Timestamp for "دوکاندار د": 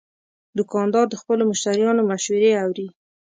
0.57-1.15